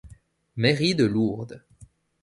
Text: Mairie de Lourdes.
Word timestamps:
Mairie 0.55 0.95
de 0.95 1.05
Lourdes. 1.05 1.61